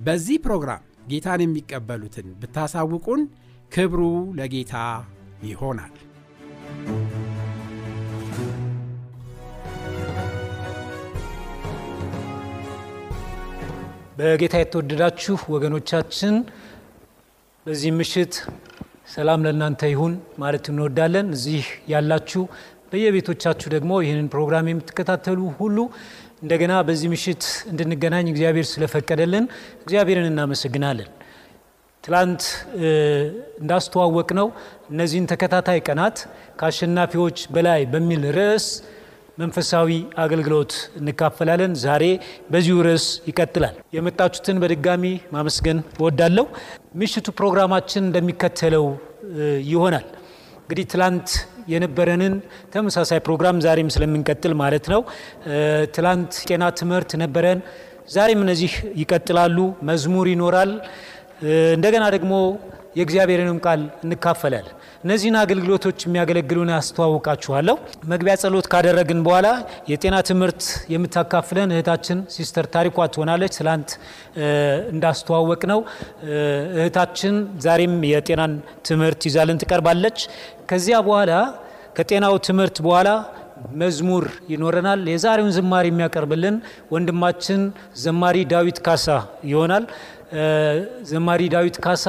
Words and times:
በዚህ 0.00 0.36
ፕሮግራም 0.44 0.82
ጌታን 1.10 1.40
የሚቀበሉትን 1.44 2.28
ብታሳውቁን 2.40 3.22
ክብሩ 3.72 4.00
ለጌታ 4.38 4.74
ይሆናል። 5.44 5.94
በጌታ 14.18 14.56
የተወደዳችሁ 14.60 15.36
ወገኖቻችን 15.54 16.34
በዚህ 17.66 17.92
ምሽት 17.98 18.34
ሰላም 19.14 19.44
ለእናንተ 19.46 19.82
ይሁን 19.92 20.12
ማለት 20.38 20.64
እንወዳለን። 20.72 21.28
እዚህ 21.36 21.62
ያላችሁ 21.92 22.42
በየቤቶቻችሁ 22.90 23.68
ደግሞ 23.74 23.92
ይህንን 24.02 24.28
ፕሮግራም 24.32 24.68
የምትከታተሉ 24.70 25.40
ሁሉ 25.58 25.78
እንደገና 26.42 26.74
በዚህ 26.88 27.08
ምሽት 27.12 27.42
እንድንገናኝ 27.70 28.26
እግዚአብሔር 28.32 28.66
ስለፈቀደልን 28.70 29.44
እግዚአብሔርን 29.82 30.28
እናመሰግናለን። 30.30 31.08
ትላንት 32.04 32.42
እንዳስተዋወቅ 33.62 34.28
ነው 34.38 34.46
እነዚህን 34.92 35.26
ተከታታይ 35.32 35.80
ቀናት 35.88 36.16
ከአሸናፊዎች 36.60 37.38
በላይ 37.54 37.82
በሚል 37.92 38.22
ርዕስ 38.38 38.66
መንፈሳዊ 39.38 39.90
አገልግሎት 40.18 40.72
እንካፈላለን። 41.00 41.72
ዛሬ 41.84 42.04
በዚሁ 42.50 42.76
ርዕስ 42.86 43.06
ይቀጥላል። 43.28 43.76
የመጣችሁትን 43.96 44.58
በድጋሚ 44.62 45.04
ማመስገን 45.32 45.78
እወዳለሁ። 45.98 46.46
ምሽቱ 47.00 47.28
ፕሮግራማችን 47.38 48.04
እንደሚከተለው 48.08 48.86
ይሆናል። 49.70 50.06
እንግዲህ 50.62 50.86
ትላንት 50.92 51.28
የነበረንን 51.70 52.34
ተመሳሳይ 52.74 53.20
ፕሮግራም 53.26 53.60
ዛሬም 53.60 53.90
ስለምንቀጥል 53.90 54.54
ማለት 54.62 54.86
ነው። 54.92 55.02
ትላንት 55.94 56.32
ጤና 56.48 56.64
ትምህርት 56.80 57.12
ነበረን። 57.22 57.60
ዛሬም 58.10 58.40
እነዚህ 58.44 58.72
ይቀጥላሉ። 58.96 59.58
መዝሙር 59.82 60.28
ይኖራል። 60.28 60.70
እንደገና 61.76 62.04
ደግሞ 62.10 62.32
የእግዚአብሔርንም 62.96 63.58
ቃል 63.64 63.80
እንካፈላለን። 64.04 64.74
እነዚህን 65.04 65.36
አገልግሎቶች 65.40 65.98
የሚያገለግሉን 66.06 66.70
አስተዋውቃችኋለሁ። 66.76 67.76
መግቢያ 68.10 68.34
ጸሎት 68.42 68.66
ካደረግን 68.72 69.20
በኋላ 69.26 69.48
የጤና 69.90 70.16
ትምህርት 70.30 70.62
የምታካፍለን 70.94 71.72
እህታችን 71.74 72.20
ሲስተር 72.34 72.66
ታሪኳ 72.74 73.06
ትሆናለች። 73.14 73.54
ትላንት 73.58 73.90
እንዳስተዋወቅ 74.92 75.62
ነው 75.72 75.80
እህታችን 76.76 77.36
ዛሬም 77.60 77.96
የጤናን 78.10 78.54
ትምህርት 78.88 79.20
ይዛልን 79.30 79.60
ትቀርባለች። 79.62 80.18
ከዚያ 80.70 80.98
በኋላ 81.06 81.32
ከጤናው 81.96 82.34
ትምህርት 82.46 82.76
በኋላ 82.84 83.08
መዝሙር 83.80 84.24
ይኖረናል። 84.52 85.00
የዛሬውን 85.10 85.52
ዝማሬ 85.56 85.86
የሚያቀርብልን 85.90 86.56
ወንድማችን 86.94 87.62
ዘማሪ 88.02 88.36
ዳዊት 88.52 88.78
ካሳ 88.86 89.06
ይሆናል። 89.50 89.84
ዘማሪ 91.10 91.42
ዳዊት 91.54 91.76
ካሳ 91.84 92.04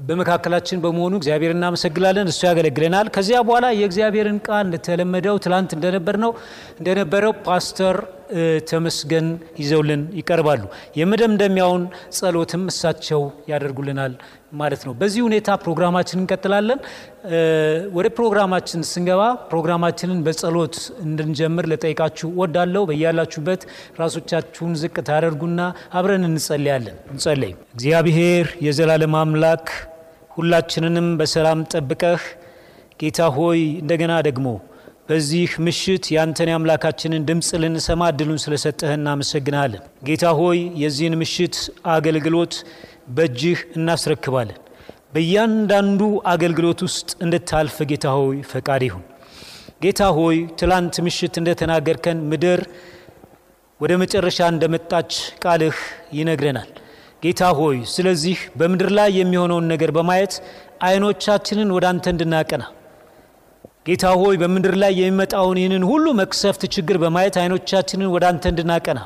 በመካከላችን 0.00 0.82
በመሆኑ 0.84 1.14
እግዚአብሔር 1.18 1.52
እናመሰግናለን። 1.54 2.30
እሱ 2.32 2.40
ያገለግለናል። 2.48 3.08
ከዚያ 3.16 3.40
በኋላ 3.48 3.66
የእግዚአብሔርን 3.78 4.38
ቃል 4.46 4.64
እንደተለመደው 4.66 5.36
ትላንት 5.44 5.70
እንደነበር 5.76 6.18
ነው 6.24 6.32
እንደነበረው 6.80 7.34
ፓስተር 7.46 7.98
ተመስገን 8.70 9.28
ይዘውልን 9.60 10.02
ይቀርባሉ። 10.18 10.60
የመደምደሚያውን 11.00 11.84
ጸሎትም 12.18 12.62
እሳቸው 12.72 13.22
ያደርጉልናል 13.50 14.12
ማለት 14.52 14.82
ነው። 14.86 14.92
በዚህ 15.00 15.20
ሁኔታ 15.26 15.48
ፕሮግራማችን 15.62 16.20
እንቀጥላለን። 16.20 16.80
ወደ 17.94 18.06
ፕሮግራማችን 18.16 18.86
ስንገባ 18.90 19.22
ፕሮግራማችንን 19.50 20.20
በጸሎት 20.26 20.76
እንድንጀምር 21.04 21.66
ልጠይቃችሁ 21.72 22.30
ወዳለው 22.40 22.84
በያላችሁበት 22.90 23.62
ራሶቻችሁን 24.00 24.74
ዝቅ 24.82 24.96
ታደርጉና 25.08 25.60
አብረን 25.92 26.26
እንጸልያለን። 26.30 26.96
እንጸለይ። 27.12 27.52
እግዚአብሔር 27.74 28.48
የዘላለም 28.62 29.16
አምላክ 29.20 29.66
ሁላችንንም 30.30 31.06
በሰላም 31.20 31.60
ጠብቀህ 31.72 32.22
ጌታ 33.00 33.20
ሆይ 33.36 33.60
እንደገና 33.82 34.14
ደግሞ 34.26 34.46
በዚህ 35.08 35.52
ምሽት 35.66 36.04
ያንተን 36.14 36.50
የአምላካችንን 36.50 37.22
ድምፅ 37.28 37.48
ልንሰማ 37.62 38.08
እድሉን 38.12 38.40
ስለሰጠህ 38.42 38.90
እናመሰግናለን። 38.96 39.84
ጌታ 40.08 40.24
ሆይ 40.38 40.58
የዚህን 40.82 41.16
ምሽት 41.22 41.56
አገልግሎት 41.94 42.54
በእጅህ 43.16 43.60
እናስረክባለን። 43.78 44.58
በእያንዳንዱ 45.14 46.00
አገልግሎት 46.32 46.82
ውስጥ 46.86 47.10
እንድታልፍ 47.24 47.78
ጌታ 47.90 48.12
ሆይ 48.18 48.38
ፈቃድ 48.52 48.84
ይሁን። 48.88 49.04
ጌታ 49.84 50.10
ሆይ 50.16 50.38
ትላንት 50.60 50.96
ምሽት 51.06 51.34
እንደተናገርከን 51.40 52.20
ምድር 52.30 52.60
ወደ 53.80 53.92
መጨረሻ 54.02 54.38
እንደመጣች 54.54 55.12
ቃልህ 55.44 55.76
ይነግረናል። 56.12 56.70
ጌታ 57.22 57.42
ሆይ 57.58 57.78
ስለዚህ 57.94 58.38
በምድር 58.58 58.90
ላይ 58.98 59.10
የሚሆነውን 59.20 59.66
ነገር 59.72 59.90
በማየት 59.96 60.34
አይኖቻችንን 60.82 61.70
ወደ 61.76 61.84
አንተ 61.90 62.06
እንድናቀና 62.12 62.64
ጌታ 63.86 64.06
ሆይ 64.20 64.34
በምድር 64.42 64.74
ላይ 64.82 64.92
የሚመጣውን 65.00 65.58
ይህንን 65.60 65.84
ሁሉ 65.90 66.06
መቅሰፍት 66.20 66.62
ችግር 66.74 66.96
በማየት 67.02 67.36
አይኖቻችንን 67.42 68.08
ወደ 68.14 68.24
አንተ 68.30 68.44
እንድናቀና 68.52 69.00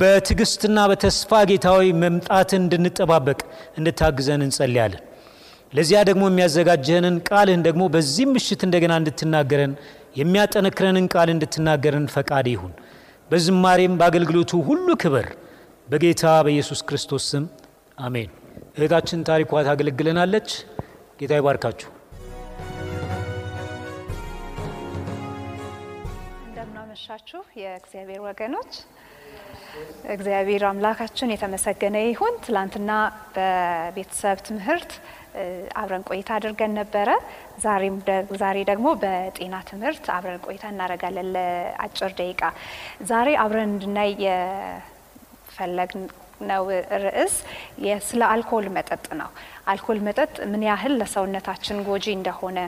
በትዕግስትና 0.00 0.78
በተስፋ 0.90 1.40
ጌታ 1.50 1.68
መምጣትን 2.02 2.62
እንድንጠባበቅ 2.64 3.38
እንድታግዘን 3.78 4.42
እንጸልያለን። 4.46 5.04
ለዚያ 5.72 5.98
ደግሞ 6.08 6.22
የሚያዘጋጀንን 6.28 7.16
ቃልህን 7.28 7.62
ደግሞ 7.66 7.82
በዚህም 7.94 8.32
ምሽት 8.36 8.62
እንደገና 8.66 8.92
እንድትናገረን 9.00 9.72
የሚያጠነክረንን 10.20 11.06
ቃል 11.14 11.28
እንድትናገረን 11.34 12.06
ፈቃድ 12.14 12.46
ይሁን። 12.54 12.72
በዝማሬም 13.30 13.94
በአገልግሎቱ 14.00 14.52
ሁሉ 14.68 14.88
ክብር 15.02 15.26
በጌታ 15.90 16.24
በኢየሱስ 16.44 16.80
ክርስቶስ 16.88 17.24
ስም 17.30 17.44
አሜን። 17.98 18.28
እህታችን 18.76 19.24
ታሪኳ 19.28 19.62
ታገለግለናለች። 19.66 20.48
ጌታ 21.20 21.32
ይባርካችሁ። 21.38 21.88
እንደምናመሻችሁ 26.46 27.40
የእግዚአብሔር 27.60 28.20
ወገኖች፣ 28.26 28.72
እግዚአብሔር 30.14 30.62
አምላካችን 30.68 31.32
የተመሰገነ 31.32 31.96
ይሁን። 32.04 32.36
ትላንትና 32.44 32.90
በቤተሰብ 33.34 34.38
ትምህርት 34.48 34.92
አብረን 35.80 36.06
ቆይታ 36.08 36.30
አድርገን 36.38 36.72
ነበረ። 36.78 37.08
ዛሬ 38.38 38.56
ደግሞ 38.70 38.88
በጤና 39.02 39.56
ትምህርት 39.68 40.06
አብረን 40.14 40.40
ቆይታ 40.46 40.64
እናደርጋለን 40.72 41.28
ለአጭር 41.36 42.12
ደቂቃ። 42.18 42.42
ዛሬ 43.08 43.28
አብረን 43.42 43.70
እንድናይ 43.70 44.12
የፈለግን 45.60 46.02
ነው 46.50 46.62
ርዕስ 47.02 47.34
ስለ 48.06 48.20
አልኮል 48.32 48.66
መጠጥ 48.76 49.06
ነው። 49.18 49.30
አልኮል 49.70 49.98
መጠጥ 50.06 50.34
ምን 50.52 50.62
ያህል 50.68 50.92
ለሰውነታችን 51.00 51.82
ጎጂ 51.88 52.06
እንደሆነ 52.14 52.58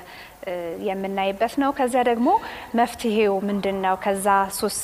የምናይበት 0.89 1.55
ነው። 1.63 1.71
ከዚያ 1.79 2.03
ደግሞ 2.11 2.29
መፍትሄው 2.81 3.35
ምንድን 3.49 3.79
ነው? 3.87 3.95
ከዛ 4.05 4.27
ሱስ 4.59 4.79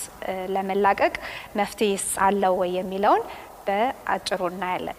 ለመላቀቅ 0.55 1.14
መፍትሄስ 1.60 2.06
አለው 2.26 2.55
ወይ 2.60 2.72
የሚለውን 2.78 3.22
በአጭሩ 3.66 4.40
እናያለን። 4.50 4.99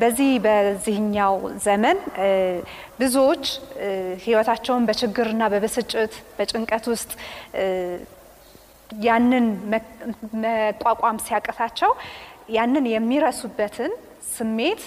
በዚህ 0.00 0.30
በዚህኛው 0.44 1.34
ዘመን 1.66 1.98
ብዙዎች 3.00 3.44
ሕይወታቸውን 4.24 4.86
በችግርና 4.90 5.44
በብስጭት 5.54 6.14
በጭንቀት 6.36 6.86
ውስጥ 6.92 7.10
ያንን 8.90 9.46
መቋቋም 10.42 11.18
ሲያቅታቸው 11.24 11.90
ያንን 12.48 12.86
የሚረሱበትን 12.90 13.92
ስሜት 14.34 14.82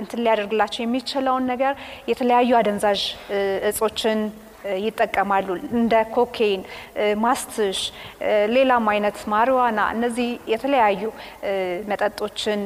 እንትን 0.00 0.20
ሊያደርግላቸው 0.24 0.82
የሚችለውን 0.82 1.46
ነገር 1.50 1.72
የተለያዩ 2.10 2.50
አደንዛዥ 2.58 3.00
እጾችን 3.70 4.20
ይጠቀማሉ። 4.84 5.48
እንደ 5.78 5.94
ኮኬይን፣ 6.14 6.62
ማስትሽ፣ 7.24 7.80
ሌላም 8.54 8.86
አይነት 8.92 9.18
ማሪዋና፣ 9.32 9.80
እነዚህ 9.94 10.28
የተለያዩ 10.52 11.02
መጠጦችን 11.90 12.60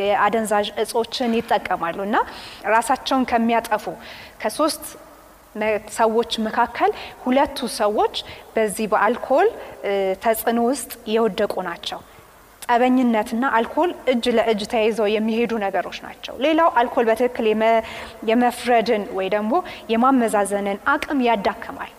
የአደንዛዥ 0.00 0.68
እጾችን 0.84 1.34
ይጠቀማሉ 1.40 1.98
እና 2.08 2.16
ራሳቸውን 2.74 3.26
ከሚያጠፉ 3.32 3.86
ከሶስት 4.42 4.84
ሰዎች 5.96 6.32
መካከል 6.46 6.90
ሁለቱ 7.24 7.68
ሰዎች 7.78 8.16
በዚህ 8.56 8.86
በአልኮል 8.92 9.48
ተጽዕኖ 10.24 10.60
ውስጥ 10.70 10.92
የወደቁ 11.14 11.54
ናቸው። 11.68 12.00
ጠበኝነትና 12.68 13.44
አልኮል 13.56 13.90
እጅ 14.12 14.24
ለእጅ 14.36 14.62
ተያይዘው 14.72 15.08
የሚሄዱ 15.12 15.52
ነገሮች 15.64 15.98
ናቸው። 16.06 16.34
ሌላው 16.44 16.68
አልኮል 16.80 17.04
በትክክል 17.10 17.46
የመፍረድን 18.30 19.04
ወይ 19.18 19.28
ደግሞ 19.34 19.52
የማመዛዘንን 19.92 20.78
አቅም 20.94 21.20
ያዳክማል። 21.28 21.92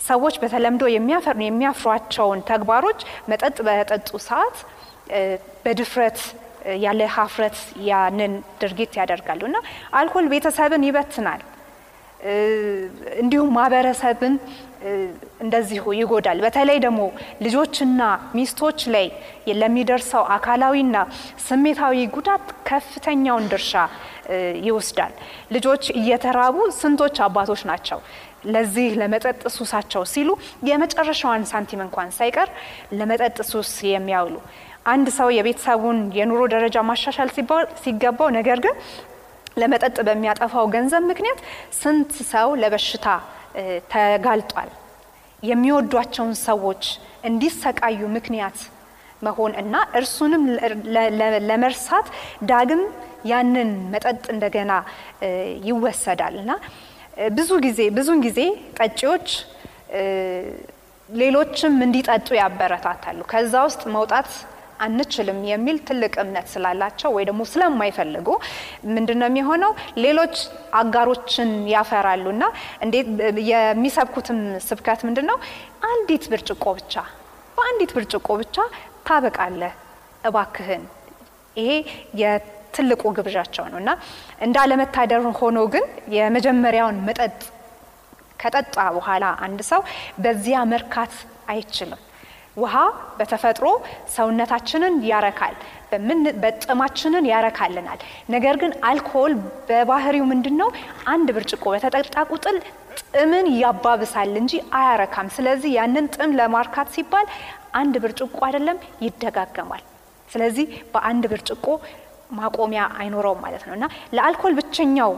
ሰዎች 0.00 0.34
በተለምዶ 0.42 0.82
የሚያፍሯቸውን 1.42 2.40
ተግባሮች 2.50 3.00
መጠጥ 3.30 3.56
በጠጡ 3.66 4.10
ሰዓት 4.28 4.56
በድፍረት 5.64 6.18
ያለ 6.84 7.00
ሀፍረት 7.14 7.58
ያንን 7.88 8.32
ድርጊት 8.60 8.92
ያደርጋሉ 9.00 9.42
እና 9.48 9.58
አልኮል 9.98 10.26
ቤተሰብን 10.32 10.82
ይበትናል። 10.88 11.40
እንዲሁም 13.20 13.50
ማህበረሰብን 13.56 14.34
እንደዚሁ 15.40 15.84
ይጎዳል። 15.92 16.38
በተለይ 16.44 16.78
ደግሞ 16.84 17.00
ልጆችና 17.42 18.02
ሚስቶች 18.34 18.80
ላይ 18.94 19.06
ለሚደርሰው 19.60 20.24
አካላዊና 20.36 20.96
ስሜታዊ 21.46 22.06
ጉዳት 22.16 22.46
ከፍተኛውን 22.68 23.48
ድርሻ 23.52 23.72
ይወስዳል። 24.66 25.12
ልጆች 25.52 25.84
እየተራቡ 26.00 26.56
ስንቶች 26.80 27.16
አባቶች 27.26 27.62
ናቸው 27.70 28.00
ለዚህ 28.46 28.90
ለመጠጥ 29.00 29.40
ሱሳቸው 29.56 30.02
ሲሉ 30.12 30.28
የመጨረሻዋን 30.68 31.42
ሳንቲም 31.50 31.82
እንኳን 31.86 32.10
ሳይቀር 32.18 32.48
ለመጠጥ 32.92 33.38
ሱስ 33.50 33.72
የሚያውሉ 33.90 34.36
አንድ 34.86 35.08
ሰው 35.16 35.28
የቤተሰቡን 35.36 35.98
የኑሮ 36.18 36.42
ደረጃ 36.54 36.76
ማሻሻል 36.90 37.30
ሲገባው 37.82 38.28
ነገር 38.38 38.58
ግን 38.64 38.76
ለመጠጥ 39.56 39.96
በሚያጠፋው 40.08 40.66
ገንዘብ 40.74 41.02
ምክንያት 41.10 41.40
ስንት 41.80 42.12
ሰው 42.32 42.48
ለበሽታ 42.62 43.06
ተጋልጧል። 43.92 44.70
የሚወዷቸውን 45.42 46.34
ሰዎች 46.46 46.82
እንዲሰቃዩ 47.24 48.00
ምክንያት 48.16 48.58
መሆን 49.22 49.52
እና 49.62 49.74
እርሱንም 50.00 50.42
ለመርሳት 51.48 52.06
ዳግም 52.50 52.82
ያንን 53.30 53.70
መጠጥ 53.92 54.22
እንደገና 54.34 54.72
ይወሰዳል 55.68 56.36
እና 56.42 56.52
ብዙ 57.36 57.50
ጊዜ 57.66 57.80
ብዙውን 57.96 58.20
ጊዜ 58.26 58.40
ጠጪዎች 58.78 59.28
ሌሎችም 61.08 61.74
እንዲጠጡ 61.86 62.28
ያበረታታሉ። 62.40 63.20
ከዛ 63.32 63.54
ውስጥ 63.68 63.82
መውጣት 63.96 64.28
አንችልም 64.80 65.38
የሚል 65.50 65.78
ትልቅ 65.88 66.12
እምነት 66.22 66.46
ስላላቸው 66.52 67.10
ወይ 67.16 67.24
ደግሞ 67.28 67.42
ስለማይፈልጉ 67.52 68.28
ምንድን 68.90 69.18
ነው 69.20 69.28
የሚሆነው? 69.30 69.72
ሌሎች 70.04 70.34
አጋሮችን 70.80 71.50
ያፈራሉ 71.74 72.26
እና 72.34 72.44
እንዴት 72.84 73.08
የሚሰብኩትም 73.50 74.38
ስብከት 74.68 75.02
ምንድን 75.08 75.26
ነው? 75.30 75.38
አንዲት 75.90 76.24
ብርጭቆ 76.32 76.64
ብቻ 76.78 76.94
በአንዲት 77.58 77.92
ብርጭቆ 77.96 78.28
ብቻ 78.42 78.56
ታበቃለህ 79.06 79.74
እባክህን። 80.24 80.82
ይሄ 81.56 81.70
የትልቁ 82.20 83.02
ግብዣቸው 83.16 83.64
ነው 83.72 83.78
እና 83.82 83.90
እንዳለመታደር 84.46 85.24
ሆኖ 85.40 85.58
ግን 85.74 85.84
የመጀመሪያውን 86.16 86.98
መጠጥ 87.08 87.38
ከጠጣ 88.40 88.76
በኋላ 88.96 89.24
አንድ 89.46 89.60
ሰው 89.70 89.80
በዚያ 90.22 90.58
መርካት 90.70 91.14
አይችልም። 91.48 92.00
ውሃ 92.56 92.74
በተፈጥሮ 93.18 93.66
ሰውነታችንን 94.14 94.94
ያረካል፣ 95.10 95.54
በጥማችንን 96.42 97.24
ያረካልናል። 97.30 98.00
ነገር 98.34 98.54
ግን 98.62 98.72
አልኮል 98.88 99.32
በባህሪው 99.68 100.24
ምንድን 100.32 100.56
ነው? 100.60 100.68
አንድ 101.06 101.28
ብርጭቆ 101.36 101.64
በተጠጣ 101.74 102.16
ቁጥር 102.32 102.56
ጥምን 103.10 103.46
ያባብሳል 103.62 104.32
እንጂ 104.40 104.52
አያረካም። 104.78 105.28
ስለዚህ 105.36 105.70
ያንን 105.78 106.06
ጥም 106.14 106.32
ለማርካት 106.40 106.90
ሲባል 106.96 107.26
አንድ 107.80 107.96
ብርጭቆ 108.04 108.38
አይደለም 108.48 108.78
ይደጋገማል። 109.04 109.82
ስለዚህ 110.30 110.66
በአንድ 110.92 111.24
ብርጭቆ 111.32 111.66
ማቆሚያ 112.32 112.82
አይኖረውም 112.98 113.40
ማለት 113.44 113.62
ነው 113.68 113.74
እና 113.76 113.84
ለአልኮል 114.16 114.52
ብቸኛው 114.58 115.12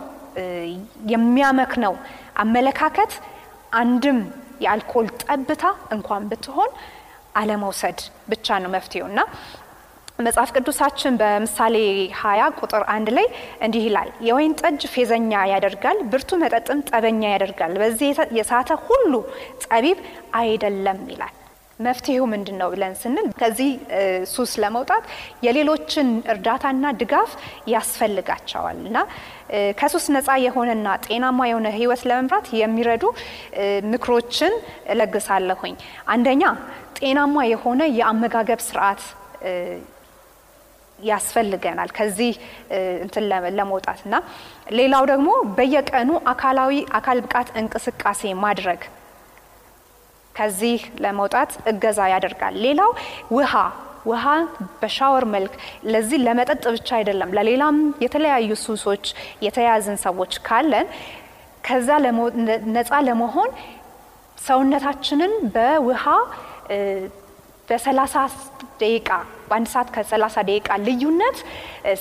የሚያመክነው 1.13 1.95
አመለካከት 2.43 3.13
አንድም 3.81 4.19
የአልኮል 4.63 5.07
ጠብታ 5.23 5.65
እንኳን 5.93 6.23
ብትሆን 6.31 6.71
አለመውሰድ 7.35 7.99
ብቻ 8.29 8.59
ነው 8.63 8.71
መፍትሄው 8.75 9.07
እና 9.11 9.21
መጽሐፍ 10.19 10.51
ቅዱሳችን 10.57 11.15
በምሳሌ 11.21 11.77
ሀያ 12.21 12.43
ቁጥር 12.59 12.83
አንድ 12.95 13.09
ላይ 13.17 13.27
እንዲህ 13.67 13.85
ይላል፣ 13.89 14.11
የወይን 14.27 14.55
ጠጅ 14.61 14.83
ፌዘኛ 14.95 15.33
ያደርጋል፣ 15.53 16.01
ብርቱ 16.13 16.39
መጠጥም 16.43 16.83
ጠበኛ 16.91 17.23
ያደርጋል፣ 17.35 17.75
በዚህ 17.83 18.11
የሳተ 18.39 18.73
ሁሉ 18.87 19.13
ጠቢብ 19.67 20.01
አይደለም 20.41 21.01
ይላል። 21.13 21.35
መፍትሄው 21.85 22.25
ምንድን 22.33 22.57
ነው 22.61 22.69
ብለን 22.73 22.95
ስንል 23.01 23.29
ከዚህ 23.41 23.71
ሱስ 24.33 24.53
ለመውጣት 24.63 25.05
የሌሎችን 25.47 26.09
እርዳታና 26.33 26.85
ድጋፍ 27.01 27.31
ያስፈልጋቸዋል 27.75 28.79
እና 28.85 28.99
ከሱስ 29.81 30.07
ነፃ 30.15 30.37
የሆነና 30.45 30.89
ጤናማ 31.07 31.41
የሆነ 31.51 31.69
ሕይወት 31.77 32.03
ለመምራት 32.11 32.47
የሚረዱ 32.61 33.05
ምክሮችን 33.93 34.55
እለግሳለሁኝ። 34.95 35.75
አንደኛ 36.15 36.45
ጤናማ 36.99 37.45
የሆነ 37.53 37.83
የአመጋገብ 37.99 38.63
ስርዓት 38.67 39.03
ያስፈልገናል 40.99 41.91
ከዚህ 41.97 42.35
እንትን 43.05 43.25
ለመውጣት 43.59 44.01
እና 44.07 44.15
ሌላው 44.79 45.05
ደግሞ 45.11 45.29
በየቀኑ 45.57 46.11
አካላዊ 46.33 46.75
አካል 46.99 47.21
ብቃት 47.25 47.49
እንቅስቃሴ 47.61 48.33
ማድረግ 48.45 48.83
ከዚህ 50.35 50.81
ለመውጣት 51.05 51.53
እገዛ 51.73 52.01
ያደርጋል። 52.13 52.55
ሌላው 52.67 52.91
ውሃ 53.37 53.55
ውሃ 54.07 54.25
በሻወር 54.81 55.25
መልክ 55.35 55.53
ለዚህ 55.91 56.19
ለመጠጥ 56.27 56.63
ብቻ 56.77 56.89
አይደለም፣ 56.99 57.31
ለሌላም 57.37 57.77
የተለያዩ 58.05 58.51
ሱሶች 58.63 59.05
የተያዝን 59.47 59.99
ሰዎች 60.07 60.33
ካለን 60.47 60.87
ከዛ 61.65 61.89
ነፃ 62.77 62.93
ለመሆን 63.09 63.51
ሰውነታችንን 64.47 65.33
በውሃ 65.55 66.05
በሰላሳ 67.69 68.15
ደቂቃ 68.81 69.11
በአንድ 69.53 69.69
ሰዓት 69.73 69.89
ከሰላሳ 69.95 70.37
ደቂቃ 70.49 70.69
ልዩነት 70.85 71.39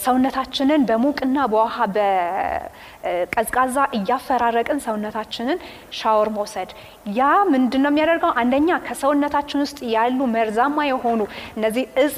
ሰውነታችንን 0.04 0.82
በሙቅና 0.90 1.38
በውሃ 1.52 1.78
በቀዝቃዛ 1.96 3.78
እያፈራረቅን 3.98 4.80
ሰውነታችንን 4.86 5.60
ሻወር 6.00 6.30
መውሰድ 6.36 6.70
ያ 7.12 7.22
ምንድን 7.52 7.82
ነው 7.84 7.92
የሚያደርገው? 7.92 8.32
አንደኛ 8.42 8.70
ከሰውነታችን 8.88 9.64
ውስጥ 9.64 9.80
ያሉ 9.96 10.20
መርዛማ 10.36 10.78
የሆኑ 10.90 11.22
እነዚህ 11.58 11.86
እጽ 12.04 12.18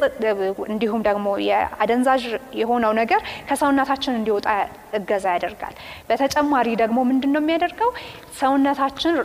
እንዲሁም 0.74 1.02
ደግሞ 1.08 1.28
የአደንዛዥ 1.48 2.24
የሆነው 2.62 2.94
ነገር 3.02 3.22
ከሰውነታችን 3.50 4.18
እንዲወጣ 4.20 4.48
እገዛ 5.00 5.26
ያደርጋል። 5.36 5.76
በተጨማሪ 6.10 6.68
ደግሞ 6.84 7.00
ምንድን 7.12 7.34
ነው 7.36 7.42
የሚያደርገው 7.44 7.92
ሰውነታችን 8.40 9.16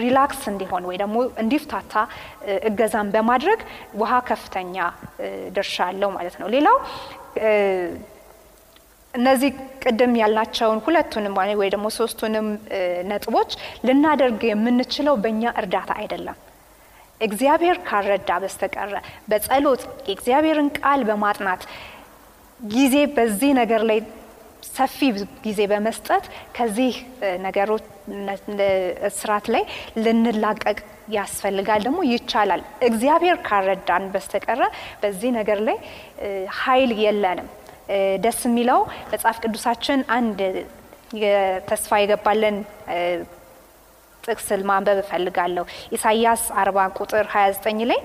relax 0.00 0.42
እንዲሆን 0.50 0.84
ወይ 0.88 0.96
ደግሞ 1.02 1.16
እንዲፍታታ 1.42 1.94
እገዛን 2.68 3.08
በማድረግ 3.14 3.60
ውሃ 4.00 4.12
ከፍተኛ 4.28 4.76
ድርሻ 5.56 5.76
አለው 5.88 6.10
ማለት 6.16 6.36
ነው። 6.42 6.48
ሌላው 6.54 6.76
እነዚህ 9.14 9.50
ቅድም 9.82 10.12
ያልናቸውን 10.20 10.78
ሁለቱንም 10.84 11.34
ወይ 11.60 11.68
ደግሞ 11.74 11.86
ሶስቱንም 11.98 12.46
ነጥቦች 13.10 13.50
ልናደርግ 13.86 14.40
የምንችለው 14.50 15.16
በእኛ 15.24 15.52
እርዳታ 15.60 15.90
አይደለም። 16.00 16.38
እግዚአብሔር 17.20 17.76
ካረዳ 17.88 18.30
በስተቀረ 18.42 18.94
በጸሎት 19.30 19.82
የእግዚአብሔርን 20.08 20.68
ቃል 20.78 21.00
በማጥናት 21.08 21.62
ጊዜ 22.60 22.96
በዚህ 23.16 23.52
ነገር 23.60 23.82
ላይ 23.90 23.98
ሰፊ 24.68 24.98
ጊዜ 25.44 25.60
በመስጠት 25.70 26.24
ከዚህ 26.56 26.94
ነገሮች 27.46 27.84
እስራት 29.10 29.46
ላይ 29.54 29.62
ልንላቀቅ 30.04 30.78
ያስፈልጋል። 31.14 31.80
ደግሞ 31.86 32.00
ይቻላል። 32.10 32.60
እግዚአብሔር 32.88 33.36
ካረዳን 33.46 34.04
በስተቀረ 34.14 34.60
በዚህ 35.02 35.30
ነገር 35.38 35.58
ላይ 35.68 35.78
ኃይል 36.60 36.92
የለንም። 37.00 37.48
ደስ 38.24 38.40
የሚለው 38.46 38.80
መጽሐፍ 39.12 39.36
ቅዱሳችን 39.44 40.00
አንድ 40.16 40.38
ተስፋ 41.68 41.98
የገባለን 42.00 42.56
ጥቅስ 44.24 44.48
ማንበብ 44.68 44.98
እፈልጋለሁ። 45.02 45.64
ኢሳይያስ 45.96 46.42
40 46.58 46.84
ቁጥር 46.98 47.24
29 47.32 47.88
ላይ 47.90 48.00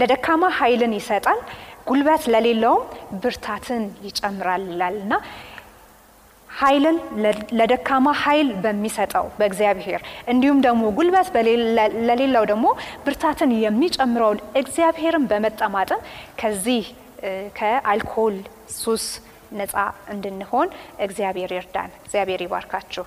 ለደካማ 0.00 0.44
ኃይልን 0.58 0.92
ይሰጣል፣ 0.98 1.40
ጉልበት 1.88 2.22
ለሌለውም 2.32 2.84
ብርታትን 3.22 3.82
ይጨምራል 4.06 4.62
ይላል 4.70 4.96
እና 5.02 5.12
ኃይልን 6.56 6.96
ለደካማ 7.58 8.06
ኃይል 8.22 8.48
በሚሰጠው 8.62 9.26
በእግዚአብሔር 9.38 10.00
እንዲሁም 10.32 10.60
ደግሞ 10.66 10.84
ጉልበት 10.98 11.28
ለሌለው 12.08 12.44
ደግሞ 12.52 12.66
ብርታትን 13.06 13.52
የሚጨምረውን 13.64 14.40
እግዚአብሔርን 14.60 15.26
በመጠማጠን 15.30 16.02
ከዚህ 16.40 16.84
ከአልኮል 17.58 18.36
ሱስ 18.76 19.06
ነፃ 19.52 19.74
እንድንሆን 20.12 20.68
እግዚአብሔር 21.00 21.52
ይርዳን። 21.56 21.90
እግዚአብሔር 22.00 22.40
ይባርካችሁ። 22.46 23.04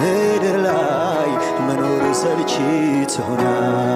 ምድር 0.00 0.56
ላይ 0.66 1.30
መኖር 1.66 2.04
ሰልችቶናል 2.22 3.87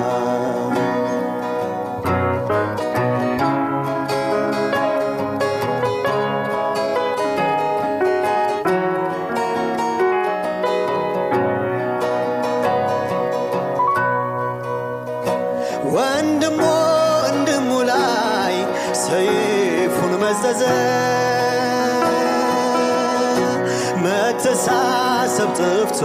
መተሳሰብ 25.04 25.50
ጠፍቶ 25.58 26.00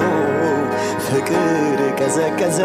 ፍቅር 1.06 1.80
ቀዘቀዘ። 2.00 2.60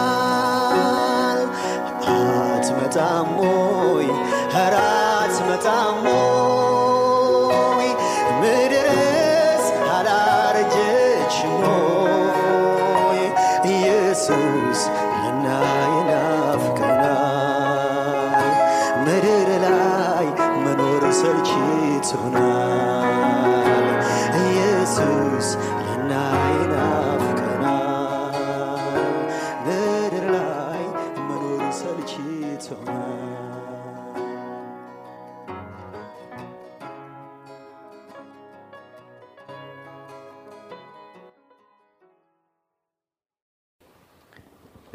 ናፍቀናል 0.04 1.40
አትመጣም 2.14 3.30
ወይ 3.42 4.08
ኧረ 4.56 4.76
አትመጣም 5.18 6.00
ወይ 6.10 7.90
ምድርስ 8.42 9.66
አላረጀችም 9.96 11.56
ወይ 11.68 13.24
ኢየሱስ 13.74 14.82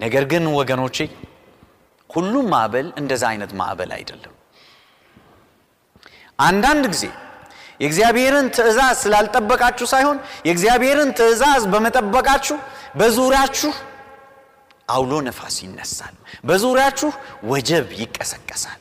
ነገር 0.08 0.24
ግን 0.32 0.44
ወገኖቼ 0.58 0.96
ሁሉም 2.10 2.46
ማዕበል 2.52 2.86
እንደዛ 3.00 3.22
አይነት 3.30 3.50
ማዕበል 3.58 3.90
አይደለም። 3.96 4.34
አንዳንድ 6.38 6.84
ጊዜ 6.92 7.04
የእግዚአብሔርን 7.80 8.46
ትእዛዝ 8.56 8.96
ስላልጠበቃችሁ 9.02 9.86
ሳይሆን 9.92 10.18
የእግዚአብሔርን 10.46 11.10
ትእዛዝ 11.18 11.62
በመጠበቃችሁ 11.72 12.56
በዙሪያችሁ 12.98 13.72
አውሎ 14.88 15.12
ነፋስ 15.26 15.56
ይነሳል። 15.64 16.14
በዙሪያችሁ 16.48 17.10
ወጀብ 17.50 17.88
ይቀሰቀሳል። 18.00 18.80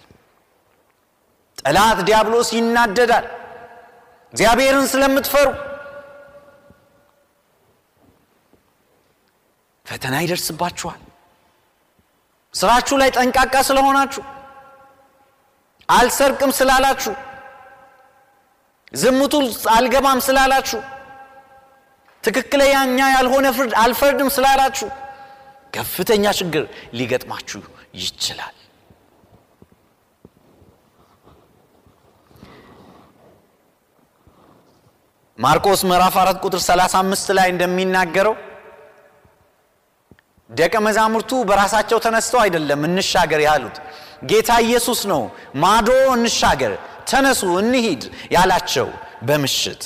ጠላት 1.57 1.99
ዲያብሎስ 2.07 2.51
ይናደዳል። 2.57 3.27
እግዚአብሔርን 4.33 4.87
ስለምትፈሩ 4.93 5.47
ፈተና 9.85 10.15
ይደርስባችኋል። 10.23 11.01
ስራችሁ 12.53 12.95
ላይ 13.01 13.09
ጠንቃቃ 13.15 13.55
ስለሆናችሁ፣ 13.67 14.23
አልሰርቅም 15.89 16.51
ስላላችሁ፣ 16.59 17.13
ዝሙቱ 18.93 19.33
አልገባም 19.75 20.19
ስላላችሁ፣ 20.27 20.79
ትክክለኛ 22.23 22.75
ያልሆነ 23.15 23.47
ፍርድ 23.57 23.73
አልፈርድም 23.81 24.29
ስላላችሁ 24.35 24.87
ከፍተኛ 25.73 26.25
ችግር 26.39 26.63
ሊገጥማችሁ 26.97 27.59
ይችላል። 27.99 28.53
ማርቆስ 35.39 35.81
ምዕራፍ 35.89 36.15
4 36.19 36.39
ቁጥር 36.45 36.61
35 36.63 37.33
ላይ 37.37 37.47
እንደሚናገረው 37.53 38.35
ደቀ 40.49 40.73
መዛሙርቱ 40.85 41.31
በራሳቸው 41.49 41.97
ተነስተው 42.05 42.39
አይደለም 42.43 42.81
እንሻገር 42.87 43.41
ያሉት፣ 43.47 43.77
ጌታ 44.29 44.49
ኢየሱስ 44.65 44.99
ነው 45.11 45.21
ማዶ 45.63 45.89
እንሻገር፣ 46.15 46.73
ተነሱ 47.09 47.41
እንሂድ 47.61 48.03
ያላቸው 48.35 48.87
በምሽት 49.27 49.83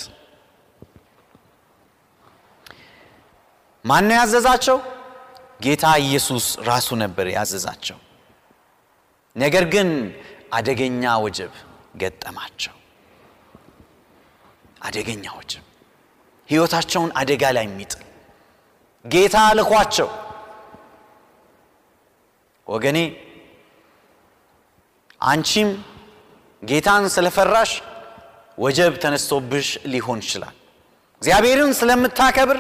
ማን 3.86 4.10
ያዘዛቸው? 4.14 4.78
ጌታ 5.64 5.86
ኢየሱስ 6.04 6.46
ራሱ 6.68 6.88
ነበር 7.02 7.26
ያዘዛቸው። 7.34 7.98
ነገር 9.36 9.66
ግን 9.74 9.90
አደገኛ 10.58 11.04
ወጀብ 11.24 11.52
ገጠማቸው። 12.02 12.76
አደገኛ 14.82 15.26
ወጀብ 15.38 15.64
ሕይወታቸውን 16.50 17.12
አደጋ 17.20 17.44
ላይ 17.58 17.66
የሚጥል 17.68 18.04
ጌታ 19.06 19.36
ልኳቸው። 19.60 20.10
ወገኔ 22.68 22.98
አንቺም 25.22 25.70
ጌታን 26.64 27.06
ስለፈራሽ 27.16 27.72
ወጀብ 28.58 28.94
ተነስቶብሽ 29.04 29.68
ሊሆን 29.94 30.20
ይችላል። 30.24 30.56
እግዚአብሔርን 31.22 31.72
ስለምታከብር 31.80 32.60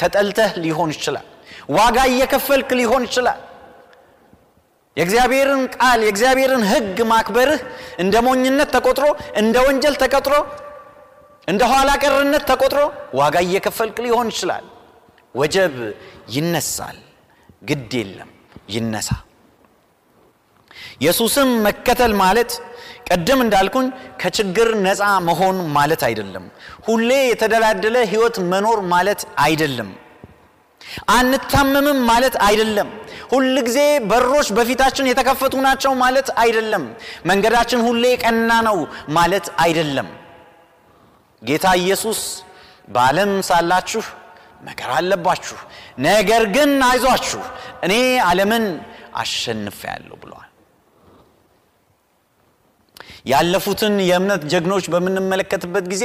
ተጠልተህ 0.00 0.52
ሊሆን 0.64 0.90
ይችላል። 0.94 1.26
ዋጋ 1.70 1.98
እየከፈልክ 2.10 2.70
ሊሆን 2.80 3.02
ይችላል። 3.08 3.40
የእግዚአብሔርን 4.96 5.62
ቃል 5.76 6.00
የእግዚአብሔርን 6.04 6.62
ሕግ 6.70 6.98
ማክበርህ 7.10 7.60
እንደ 8.02 8.14
ሞኝነት 8.26 8.68
ተቆጥሮ 8.76 9.06
እንደ 9.40 9.56
ወንጀል 9.66 9.96
ተቆጥሮ 10.02 10.34
እንደ 11.48 11.62
ኋላ 11.72 11.90
ቀርነት 12.02 12.44
ተቆጥሮ 12.50 12.80
ዋጋ 13.14 13.36
እየከፈልክ 13.46 13.96
ሊሆን 14.04 14.28
ይችላል። 14.32 14.64
ወጀብ 15.34 15.74
ይነሳል። 16.34 16.98
ግድ 17.62 17.92
የለም 17.98 18.30
ይነሳ። 18.68 19.08
ኢየሱስም 21.00 21.48
መከተል 21.66 22.12
ማለት 22.22 22.50
ቀደም 23.08 23.40
እንዳልኩኝ 23.44 23.86
ከችግር 24.20 24.68
ነፃ 24.84 25.00
መሆን 25.26 25.56
ማለት 25.76 26.02
አይደለም። 26.08 26.44
ሁሌ 26.86 27.10
የተደላደለ 27.24 27.96
ህይወት 28.12 28.36
መኖር 28.52 28.78
ማለት 28.92 29.20
አይደለም። 29.44 29.90
አንታመምም 31.14 31.98
ማለት 32.10 32.34
አይደለም። 32.46 32.88
ሁል 33.30 33.54
ጊዜ 33.66 33.78
በሮች 34.10 34.48
በፊታችን 34.56 35.08
የተከፈቱ 35.10 35.54
ናቸው 35.66 35.92
ማለት 36.02 36.28
አይደለም። 36.42 36.84
መንገዳችን 37.26 37.80
ሁሌ 37.86 38.04
ቀና 38.22 38.50
ነው 38.68 38.78
ማለት 39.16 39.46
አይደለም። 39.64 40.08
ጌታ 41.42 41.66
ኢየሱስ 41.82 42.20
በዓለም 42.88 43.32
ሳላችሁ 43.48 44.04
መከራ 44.64 44.90
አለባችሁ፣ 44.98 45.56
ነገር 46.06 46.42
ግን 46.54 46.70
አይዟችሁ 46.88 47.40
እኔ 47.84 47.94
ዓለምን 48.26 48.64
አሸንፌአለሁ 49.20 50.14
ብለዋል። 50.22 50.50
ያለፉትን 53.30 53.94
የእምነት 54.08 54.42
ጀግኖች 54.52 54.84
በምንመለከትበት 54.92 55.84
ጊዜ 55.92 56.04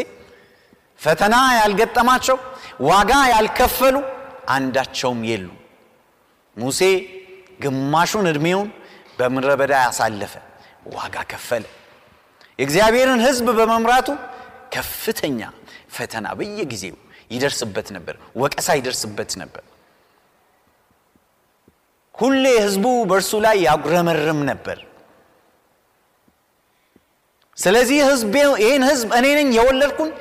ፈተና 0.99 1.35
ያልገጠማቸው 1.57 2.37
ዋጋ 2.87 3.11
ያልከፈሉ 3.33 3.95
አንዳቸውም 4.49 5.21
የሉ። 5.29 5.47
ሙሴ 6.57 6.81
ግማሹን 7.63 8.27
ዕድሜውን 8.31 8.69
በምድረ 9.19 9.51
በዳ 9.59 9.73
ያሳለፈ 9.85 10.33
ዋጋ 10.93 11.15
ከፈለ። 11.31 11.65
የእግዚአብሔርን 12.59 13.21
ሕዝብ 13.25 13.47
በመምራቱ 13.59 14.07
ከፍተኛ 14.73 15.41
ፈተና 15.95 16.27
በየጊዜው 16.39 16.97
ይደርስበት 17.31 17.87
ነበር፣ 17.95 18.15
ወቀሳ 18.41 18.67
ይደርስበት 18.79 19.31
ነበር። 19.41 19.63
ሁሌ 22.15 22.43
ሕዝቡ 22.63 22.85
በእርሱ 23.09 23.31
ላይ 23.45 23.57
ያጉረመርም 23.67 24.39
ነበር። 24.49 24.77
ስለዚህ 27.57 27.99
ህዝብ 28.09 28.33
ይህን 28.63 28.83
ህዝብ 28.89 29.09
እኔ 29.17 29.25
ነኝ 29.37 29.49
የወለድኩኝ 29.57 30.11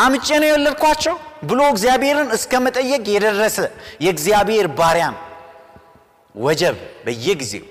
አምጬ 0.00 0.28
ነው 0.42 0.48
የወለድኳቸው 0.50 1.16
ብሎ 1.48 1.60
እግዚአብሔርን 1.72 2.28
እስከ 2.36 2.52
መጠየቅ 2.64 3.02
የደረሰ 3.12 3.58
የእግዚአብሔር 4.04 4.66
ባሪያም 4.78 5.16
ወጀብ 6.34 6.76
በየጊዜው 7.04 7.66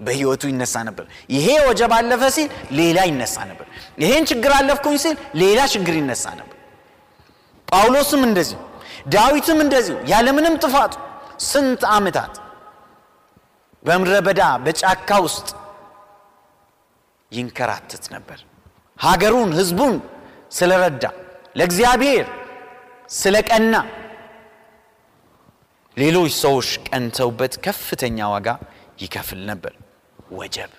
በህይወቱ 0.00 0.42
ይነሳ 0.50 0.74
ነበር። 0.88 1.04
ይሄ 1.34 1.46
ወጀብ 1.66 1.92
አለፈ 1.98 2.22
ሲል 2.36 2.48
ሌላ 2.78 2.98
ይነሳ 3.10 3.36
ነበር። 3.50 3.66
ይሄን 4.02 4.24
ችግር 4.30 4.52
አለፍኩኝ 4.56 4.96
ሲል 5.04 5.14
ሌላ 5.42 5.60
ችግር 5.74 5.94
ይነሳ 6.00 6.24
ነበር። 6.40 6.56
ጳውሎስም 7.72 8.22
እንደዚሁ፣ 8.28 8.58
ዳዊትም 9.14 9.58
እንደዚሁ 9.64 9.96
ያለምንም 10.10 10.54
ጥፋቱ 10.62 10.92
ስንት 11.46 11.82
ዓመታት 11.92 12.34
በምድረ 13.82 14.16
በዳ 14.26 14.42
በጫካ 14.64 15.10
ውስጥ 15.26 15.48
ይንከራተት 17.32 18.04
ነበር። 18.14 18.38
ሀገሩን 18.98 19.50
ህዝቡን 19.58 19.94
ስለረዳ 20.52 21.04
ለእግዚአብሔር 21.56 22.26
ስለቀና 23.14 23.74
ሌሎች 25.96 26.32
ሰዎች 26.42 26.68
ቀንተውበት 26.88 27.54
ከፍተኛ 27.64 28.28
ዋጋ 28.34 28.48
ይከፍል 29.02 29.40
ነበር። 29.50 29.74
ወጀብ 30.32 30.70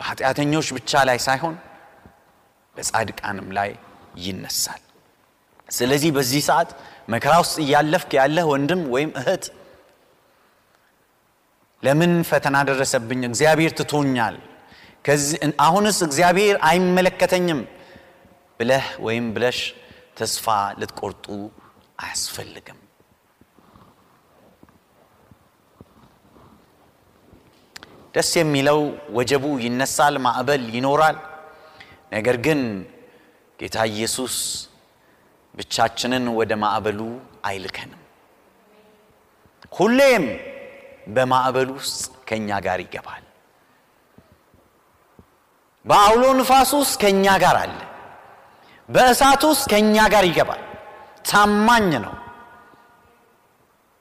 በኃጢአተኞች 0.00 0.68
ብቻ 0.76 1.02
ላይ 1.08 1.18
ሳይሆን 1.26 1.54
በጻድቃንም 2.76 3.48
ላይ 3.58 3.70
ይነሳል። 4.24 4.82
ስለዚህ 5.72 6.10
በዚህ 6.16 6.42
ሰዓት 6.48 6.70
መከራ 7.12 7.34
ውስጥ 7.42 7.56
እያለፍክ 7.64 8.10
ያለህ 8.18 8.44
ወንድም 8.52 8.80
ወይም 8.94 9.10
እህት 9.20 9.44
ለምን 11.82 12.12
ፈተና 12.28 12.56
ደረሰብኝ? 12.68 13.20
እግዚአብሔር 13.30 13.72
ትቶኛል 13.78 14.36
አሁንስ 15.64 15.98
እግዚአብሔር 16.06 16.56
አይመለከተኝም 16.68 17.60
ብለህ 18.60 18.86
ወይም 19.06 19.26
ብለሽ 19.34 19.58
ተስፋ 20.18 20.46
ልትቆርጡ 20.80 21.26
አያስፈልግም። 21.98 22.78
ደስ 28.14 28.30
የሚለው 28.38 28.80
ወጀቡ 29.16 29.44
ይነሳል፣ 29.64 30.16
ማዕበል 30.24 30.64
ይኖራል። 30.76 31.18
ነገር 32.14 32.36
ግን 32.46 32.60
ጌታ 33.58 33.76
ኢየሱስ 33.92 34.34
ብቻችንን 35.54 36.24
ወደ 36.38 36.52
ማዕበሉ 36.62 37.00
አይልከንም። 37.44 37.98
ሁሌም 39.76 40.24
በማዕበሉ 41.14 41.68
ውስጥ 41.80 41.98
ከእኛ 42.28 42.50
ጋር 42.66 42.78
ይገባል። 42.84 43.24
በአውሎ 45.86 46.24
ንፋስ 46.38 46.70
ውስጥ 46.80 46.94
ከእኛ 47.02 47.26
ጋር 47.44 47.56
አለ። 47.62 47.78
በእሳት 48.88 49.42
ውስጥ 49.50 49.64
ከእኛ 49.72 49.96
ጋር 50.14 50.24
ይገባል። 50.28 50.62
ታማኝ 51.28 51.90
ነው። 52.04 52.14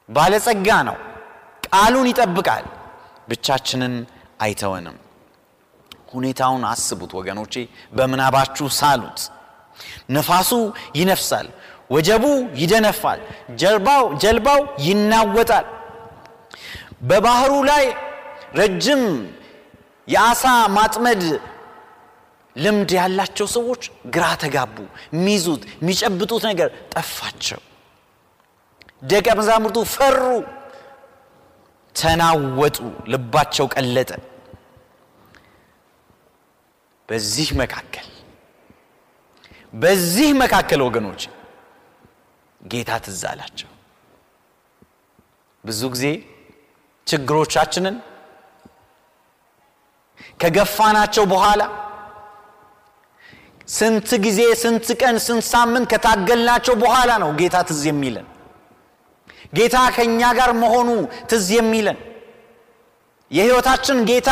ባለጸጋ 0.10 0.68
ነው። 0.90 0.98
ቃሉን 1.68 2.08
ይጠብቃል። 2.12 2.66
ብቻችንን 3.30 3.94
አይተወንም። 4.44 4.98
ሁኔታውን 6.14 6.64
አስቡት 6.70 7.12
ወገኖቼ፣ 7.20 7.54
በምናባችሁ 7.94 8.68
ሳሉት። 8.80 9.20
ነፋሱ 10.10 10.52
ይነፍሳል፣ 10.96 11.48
ወጀቡ 11.90 12.24
ይደነፋል፣ 12.62 13.20
ጀልባው 13.62 14.04
ጀልባው 14.24 14.60
ይናወጣል። 14.86 15.66
በባህሩ 17.02 17.54
ላይ 17.70 17.86
ረጅም 18.60 19.04
የአሳ 20.08 20.44
ማጥመድ 20.76 21.24
ልምድ 22.56 22.90
ያላቸው 22.98 23.48
ሰዎች 23.56 23.82
ግራ 24.16 24.26
ተጋቡ። 24.42 24.76
የሚይዙት 25.14 25.62
የሚጨብጡት 25.74 26.44
ነገር 26.50 26.70
ጠፋቸው። 26.94 27.62
ደቀ 29.04 29.28
መዛሙርቱ 29.40 29.78
ፈሩ፣ 29.94 30.24
ተናወጡ፣ 31.96 32.78
ልባቸው 33.12 33.66
ቀለጠ። 33.74 34.12
በዚህ 37.10 37.50
መካከል 37.62 38.08
በዚህ 39.74 40.30
መካከል 40.42 40.82
ወገኖች 40.86 41.22
ጌታ 42.62 42.92
ትዝ 43.06 43.22
አላቸው። 43.30 43.70
ብዙ 45.64 45.82
ጊዜ 45.94 46.06
ችግሮቻችንን 47.08 47.96
ከገፋናቸው 50.42 51.24
በኋላ 51.34 51.62
ስንት 53.70 54.10
ጊዜ 54.26 54.40
ስንት 54.62 54.88
ቀን 55.02 55.16
ስንት 55.26 55.46
ሳምንት 55.52 55.86
ከታገልናቸው 55.92 56.76
በኋላ 56.84 57.12
ነው 57.24 57.30
ጌታ 57.42 57.58
ትዝ 57.70 57.82
የሚለን። 57.90 58.28
ጌታ 59.58 59.78
ከእኛ 59.96 60.22
ጋር 60.40 60.52
መሆኑ 60.64 60.90
ትዝ 61.32 61.48
የሚለን። 61.58 61.98
የህይወታችን 63.32 63.98
ጌታ 64.10 64.30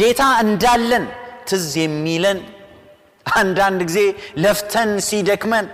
ጌታ 0.00 0.22
እንዳለን 0.44 1.04
ትዝ 1.48 1.70
የሚለን 1.82 2.38
አንዳንድ 3.26 3.80
ጊዜ 3.88 4.00
ለፍተን 4.42 4.90
ሲደክመን 5.06 5.66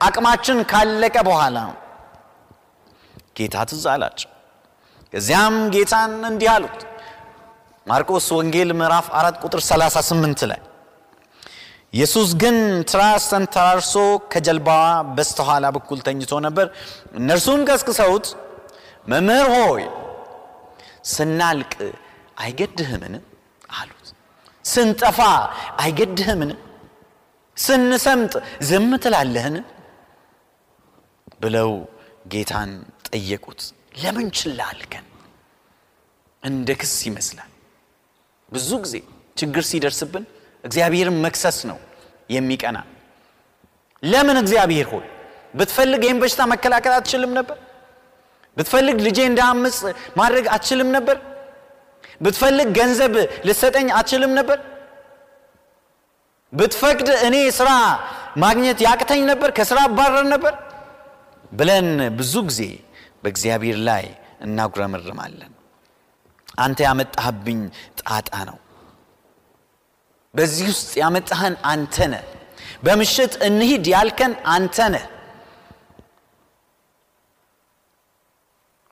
አቅማችን 0.00 0.58
ካለቀ 0.70 1.16
በኋላ 1.28 1.56
ነው። 1.68 1.76
ጌታ 3.36 3.56
ትዝ 3.70 3.84
አላቸው። 3.92 4.30
ከዚያም 5.14 5.56
ጌታን 5.74 6.14
እንዲህ 6.30 6.48
አሉት። 6.54 6.78
ማርቆስ 7.86 8.26
ወንጌል 8.38 8.70
ምዕራፍ 8.78 9.06
አራት 9.18 9.36
ቁጥር 9.44 9.60
38 9.66 10.42
ላይ 10.50 10.60
ኢየሱስ 11.94 12.30
ግን 12.40 12.56
ትራስ 12.90 13.24
ተንተራርሶ 13.32 13.94
ከጀልባዋ 14.32 14.82
በስተኋላ 15.16 15.66
በኩል 15.76 15.98
ተኝቶ 16.06 16.40
ነበር። 16.46 16.66
እነርሱም 17.14 17.60
ቀስቅሰውት 17.68 18.26
መምህር 19.08 19.48
ሆይ 19.56 19.84
ስናልቅ 21.12 21.72
አይገድህምን? 22.38 23.14
አሉት። 23.78 24.06
ስንጠፋ 24.64 25.18
አይገድህምን 25.82 26.50
ስንሰምጥ 27.58 28.34
ዝም 28.60 28.90
ትላለህን? 29.02 29.56
ብለው 31.42 31.70
ጌታን 32.32 32.70
ጠየቁት። 33.08 33.60
ለምን 34.02 34.26
ችላ 34.38 34.60
እንደ 36.42 36.68
ክስ 36.80 36.94
ይመስላል። 37.08 37.50
ብዙ 38.48 38.68
ጊዜ 38.84 38.94
ችግር 39.36 39.62
ሲደርስብን 39.70 40.24
እግዚአብሔርን 40.64 41.16
መክሰስ 41.24 41.58
ነው 41.70 41.78
የሚቀና። 42.30 42.78
ለምን 44.02 44.36
እግዚአብሔር 44.42 44.86
ሆይ? 44.92 45.06
ብትፈልግ 45.54 46.00
ይህን 46.04 46.18
በሽታ 46.22 46.40
መከላከል 46.52 46.92
አትችልም 46.98 47.32
ነበር? 47.38 47.56
ብትፈልግ 48.56 48.96
ልጄ 49.06 49.18
እንዳምፅ 49.30 49.78
ማድረግ 50.16 50.46
አትችልም 50.54 50.88
ነበር? 50.96 51.16
ብትፈልግ 52.22 52.68
ገንዘብ 52.78 53.14
ልሰጠኝ 53.46 53.88
አትችልም 53.90 54.32
ነበር 54.38 54.58
ብትፈቅድ 56.52 57.08
እኔ 57.26 57.36
ስራ 57.58 57.70
ማግኘት 58.42 58.78
ያቅተኝ 58.86 59.22
ነበር 59.30 59.50
ከስራ 59.56 59.78
አባረር 59.88 60.26
ነበር 60.34 60.54
ብለን 61.52 61.88
ብዙ 62.18 62.34
ጊዜ 62.48 62.62
በእግዚአብሔር 63.22 63.78
ላይ 63.88 64.04
እናጉረመርማለን። 64.46 65.52
አንተ 66.58 66.78
ያመጣህብኝ 66.86 67.60
ጣጣ 68.00 68.30
ነው። 68.48 68.58
በዚህ 70.34 70.66
ውስጥ 70.72 70.90
ያመጣህን 71.02 71.54
አንተ 71.72 71.96
ነህ። 72.12 72.24
በምሽት 72.84 73.32
እንሂድ 73.48 73.84
ያልከን 73.94 74.32
አንተ 74.54 74.76
ነህ። 74.94 75.04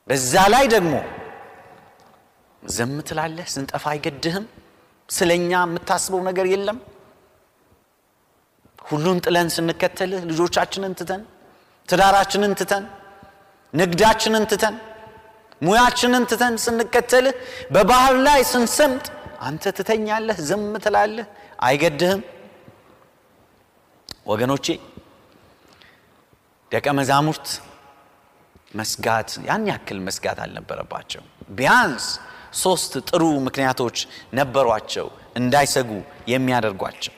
በዛ 0.09 0.33
ላይ 0.55 0.65
ደግሞ 0.75 0.95
ዝም 2.63 2.95
ትላለህ 3.09 3.47
ስንጠፋ 3.55 3.85
አይገድህም። 3.93 4.45
ስለኛ 5.09 5.51
የምታስበው 5.65 6.21
ነገር 6.29 6.47
የለም 6.53 6.79
ሁሉን 8.87 9.19
ጥለን 9.25 9.49
ስንከተልህ 9.55 10.23
ልጆቻችንን 10.31 10.93
ትተን 11.01 11.23
ትዳራችንን 11.89 12.53
ትተን 12.61 12.85
ንግዳችንን 13.75 14.45
ትተን 14.53 14.77
ሙያችንን 15.63 16.25
ትተን 16.31 16.55
ስንከተልህ 16.65 17.35
በባህር 17.75 18.17
ላይ 18.27 18.41
ስንሰምጥ 18.53 19.07
አንተ 19.41 19.73
ትተኛለህ 19.79 20.39
ዝም 20.49 20.65
ትላለህ 20.85 21.27
አይገድህም። 21.67 22.23
ወገኖቼ 24.27 24.67
ደቀ 26.73 26.87
መዛሙርት 26.99 27.49
መስጋት 28.75 29.29
ያን 29.49 29.69
ያክል 29.71 29.99
መስጋት 30.07 30.39
አልነበረባቸው። 30.45 31.23
ቢያንስ 31.59 32.07
ሶስት 32.63 32.93
ጥሩ 33.09 33.23
ምክንያቶች 33.47 33.99
ነበሯቸው 34.39 35.07
እንዳይሰጉ 35.37 35.91
የሚያደርጓቸው 36.33 37.15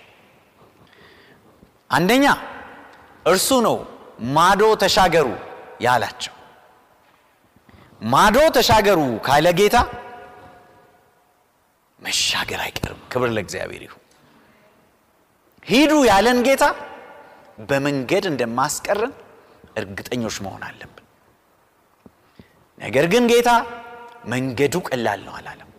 አንደኛ 1.90 2.24
እርሱ 3.26 3.48
ነው 3.66 3.76
ማዶ 4.34 4.62
ተሻገሩ 4.82 5.28
ያላቸው። 5.80 6.34
ማዶ 8.02 8.36
ተሻገሩ 8.56 8.98
ካለ 9.26 9.46
ጌታ 9.60 9.76
መሻገር 12.00 12.60
አይቀርም። 12.64 13.00
ክብር 13.12 13.30
ለእግዚአብሔር 13.36 13.82
ይሁን። 13.86 14.02
ሂዱ 15.66 15.92
ያለን 16.10 16.38
ጌታ 16.46 16.64
በመንገድ 17.68 18.24
እንደማስቀረን 18.30 19.12
እርግጠኞች 19.76 20.36
መሆን 20.44 20.62
አለብን። 20.68 21.04
ነገር 22.78 23.06
ግን 23.12 23.24
ጌታ 23.32 23.50
መንገዱ 24.32 24.74
ቀላል 24.88 25.20
ነው 25.26 25.34
አላለም። 25.38 25.70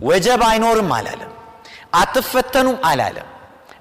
ወጀብ 0.00 0.42
አይኖርም 0.48 0.90
አላለም። 0.98 1.32
አትፈተኑም 1.94 2.78
አላለም 2.88 3.28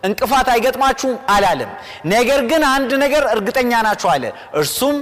እንቅፋት 0.04 0.48
አይገጥማችሁም? 0.54 1.18
አላለም። 1.30 1.72
ነገር 2.06 2.39
ግን 2.52 2.63
አንድ 2.72 2.92
ነገር 3.04 3.24
እርግጠኛ 3.34 3.72
ናችሁ 3.88 4.10
አለ። 4.13 4.24
እርሱም 4.54 4.96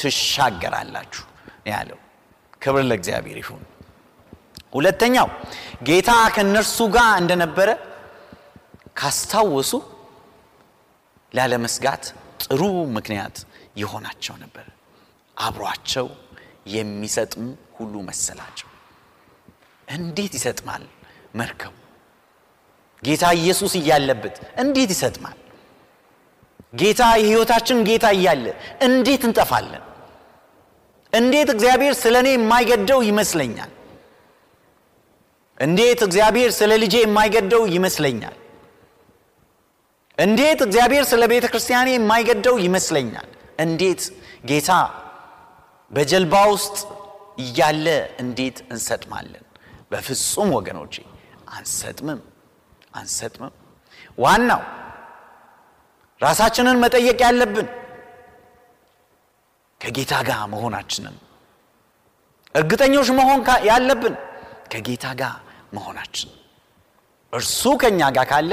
ትሻገራላችሁ 0.00 1.24
ያለው። 1.66 1.98
ክብር 2.62 2.82
ለእግዚአብሔር 2.90 3.38
ይሁን። 3.42 3.62
ሁለተኛው 4.74 5.28
ጌታ 5.88 6.10
ከእነርሱ 6.34 6.78
ጋር 6.94 7.10
እንደነበረ 7.22 7.68
ካስታወሱ 8.96 9.72
ላለመስጋት 11.32 12.04
ጥሩ 12.44 12.60
ምክንያት 12.96 13.36
ይሆናቸው 13.76 14.34
ነበር። 14.42 14.66
አብሯቸው 15.36 16.06
የሚሰጥም 16.74 17.46
ሁሉ 17.78 17.94
መሰላቸው። 18.08 18.68
እንዴት 19.88 20.32
ይሰጥማል? 20.38 20.84
መርከቡ 21.34 21.72
ጌታ 23.04 23.24
ኢየሱስ 23.40 23.72
እያለበት 23.80 24.36
እንዴት 24.62 24.90
ይሰጥማል? 24.94 25.36
ጌታ 26.74 27.02
የህይወታችን 27.20 27.78
ጌታ 27.88 28.06
እያለ 28.16 28.44
እንዴት 28.86 29.22
እንጠፋለን? 29.28 29.82
እንዴት 31.12 31.48
እግዚአብሔር 31.54 31.94
ስለ 32.02 32.14
እኔ 32.22 32.28
የማይገደው 32.34 33.00
ይመስለኛል? 33.10 33.70
እንዴት 35.58 36.00
እግዚአብሔር 36.02 36.50
ስለ 36.58 36.70
ልጄ 36.82 36.94
የማይገደው 37.02 37.62
ይመስለኛል? 37.76 38.36
እንዴት 40.18 40.60
እግዚአብሔር 40.62 41.04
ስለ 41.12 41.22
ቤተ 41.32 41.44
ክርስቲያኔ 41.52 41.88
የማይገደው 41.94 42.56
ይመስለኛል? 42.66 43.28
እንዴት 43.60 44.02
ጌታ 44.46 44.70
በጀልባ 45.90 46.34
ውስጥ 46.54 46.76
እያለ 47.38 47.86
እንዴት 48.22 48.56
እንሰጥማለን? 48.72 49.44
በፍጹም 49.90 50.48
ወገኖቼ 50.58 50.94
አንሰጥምም 51.56 52.20
አንሰጥምም። 52.94 53.54
ዋናው 54.18 54.62
ራሳችንን 56.20 56.76
መጠየቅ 56.84 57.18
ያለብን 57.24 57.68
ከጌታ 59.80 60.14
ጋር 60.28 60.40
መሆናችንን 60.52 61.16
እርግጠኞች 62.54 63.08
መሆን 63.18 63.40
ያለብን 63.70 64.14
ከጌታ 64.72 65.06
ጋር 65.20 65.34
መሆናችን። 65.76 66.30
እርሱ 67.32 67.62
ከኛ 67.82 68.00
ጋር 68.16 68.26
ካለ 68.30 68.52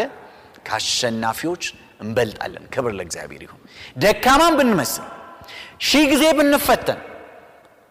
ከአሸናፊዎች 0.68 1.64
እንበልጣለን። 2.02 2.64
ክብር 2.74 2.92
ለእግዚአብሔር 2.98 3.42
ይሁን። 3.46 3.62
ደካማን 4.04 4.54
ብንመስል 4.60 5.08
ሺህ 5.82 6.04
ጊዜ 6.12 6.24
ብንፈተን 6.38 7.00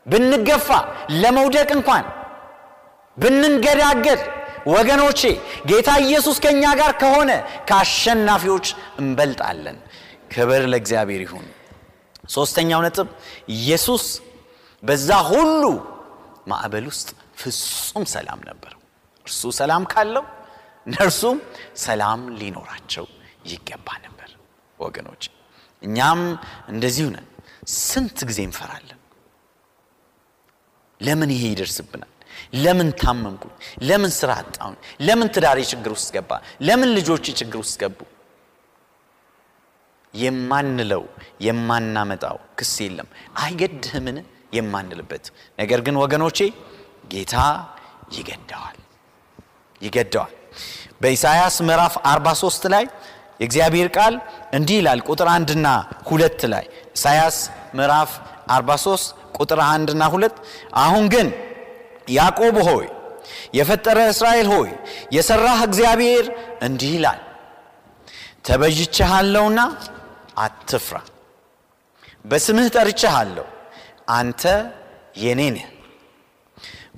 ብንገፋ 0.06 0.68
ለመውደቅ 1.22 1.68
እንኳን 1.76 2.04
ብንንገዳገድ 3.16 4.20
ወገኖቼ 4.70 5.20
ጌታ 5.70 5.90
ኢየሱስ 6.04 6.36
ከእኛ 6.44 6.64
ጋር 6.80 6.92
ከሆነ 7.02 7.30
ከአሸናፊዎች 7.68 8.66
እንበልጣለን 9.00 9.78
ክብር 10.32 10.62
ለእግዚአብሔር 10.72 11.22
ይሁን 11.26 11.46
ሶስተኛው 12.30 12.80
ነጥብ 12.86 13.08
ኢየሱስ 13.56 14.04
በዛ 14.82 15.10
ሁሉ 15.30 15.62
ማዕበል 16.50 16.84
ውስጥ 16.90 17.08
ፍጹም 17.40 18.04
ሰላም 18.14 18.40
ነበር። 18.48 18.72
እርሱ 19.26 19.42
ሰላም 19.58 19.82
ካለው 19.92 20.24
እነርሱም 20.86 21.38
ሰላም 21.84 22.20
ሊኖራቸው 22.40 23.06
ይገባ 23.50 23.88
ነበር። 24.06 24.30
ወገኖች 24.78 25.22
እኛም 25.82 26.20
እንደዚሁ 26.72 27.06
ነን። 27.14 27.26
ስንት 27.80 28.18
ጊዜ 28.28 28.40
እንፈራለን። 28.48 28.96
ለምን 31.00 31.30
ይሄ 31.34 31.42
ይደርስብናል? 31.52 32.12
ለምን 32.52 32.88
ታመምኩኝ? 33.00 33.52
ለምን 33.82 34.10
ስራ 34.10 34.30
አጣሁኝ? 34.40 34.76
ለምን 35.00 35.28
ትዳሬ 35.34 35.58
ችግር 35.72 35.90
ውስጥ 35.96 36.08
ገባ? 36.16 36.30
ለምን 36.62 36.90
ልጆች 36.96 37.24
ችግር 37.40 37.58
ውስጥ 37.58 37.76
ገቡ? 37.82 37.98
የማንለው 40.14 41.02
የማናመጣው 41.40 42.36
ክስ 42.58 42.74
የለም። 42.84 43.08
አይገድህምን 43.42 44.16
የማንልበት 44.54 45.24
ነገር 45.58 45.80
ግን 45.86 45.96
ወገኖቼ 46.02 46.38
ጌታ 47.12 47.34
ይገደዋል 48.12 48.78
ይገደዋል። 49.80 50.32
በኢሳይያስ 51.02 51.56
ምዕራፍ 51.68 51.94
43 52.06 52.66
ላይ 52.74 52.84
የእግዚአብሔር 53.40 53.88
ቃል 53.96 54.14
እንዲህ 54.52 54.76
ይላል። 54.80 55.00
ቁጥር 55.08 55.28
አንድና 55.34 55.66
ሁለት 56.04 56.40
ላይ 56.52 56.64
ኢሳይያስ 56.96 57.36
ምዕራፍ 57.74 58.10
43 58.50 59.06
ቁጥር 59.38 59.60
አንድና 59.68 60.02
ሁለት 60.14 60.36
አሁን 60.84 61.04
ግን 61.08 61.28
ያዕቆብ 62.10 62.56
ሆይ 62.68 62.86
የፈጠረ 63.58 63.98
እስራኤል 64.12 64.48
ሆይ 64.52 64.70
የሠራህ 65.16 65.60
እግዚአብሔር 65.68 66.26
እንዲህ 66.66 66.92
ይላል 66.96 67.20
ተበጅቼሃለሁና 68.46 69.60
አትፍራ፣ 70.44 70.96
በስምህ 72.24 72.68
ጠርቼሃለሁ፣ 72.76 73.46
አንተ 74.16 74.42
የኔ 75.22 75.40
ነህ። 75.56 75.66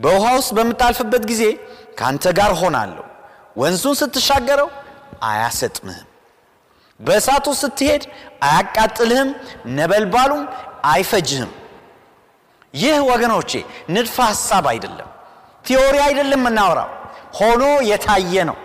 በውሃ 0.03 0.27
ውስጥ 0.39 0.51
በምታልፍበት 0.57 1.25
ጊዜ 1.31 1.43
ከአንተ 1.99 2.25
ጋር 2.39 2.53
ሆናለሁ፣ 2.61 3.05
ወንዙን 3.57 3.97
ስትሻገረው 4.01 4.69
አያሰጥምህም፣ 5.29 6.09
በእሳቱ 7.01 7.47
ስትሄድ 7.61 8.03
አያቃጥልህም፣ 8.47 9.31
ነበልባሉም 9.79 10.43
አይፈጅህም። 10.93 11.51
ይህ 12.75 12.97
ወገኖቼ 13.11 13.51
ንድፈ 13.91 14.17
ሐሳብ 14.29 14.65
አይደለም፣ 14.73 15.09
ቲዎሪ 15.65 15.97
አይደለም 16.07 16.41
የምናወራው፣ 16.41 16.91
ሆኖ 17.39 17.63
የታየ 17.91 18.35
ነው። 18.51 18.57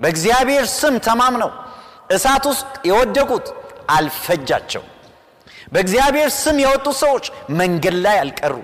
በእግዚአብሔር 0.00 0.64
ስም 0.74 0.94
ተማምነው 1.06 1.50
እሳት 2.10 2.44
ውስጥ 2.50 2.66
የወደቁት 2.88 3.46
አልፈጃቸው። 3.90 4.82
በእግዚአብሔር 5.72 6.28
ስም 6.36 6.56
የወጡ 6.62 6.86
ሰዎች 7.02 7.24
መንገድ 7.58 7.96
ላይ 8.04 8.16
አልቀሩ። 8.22 8.54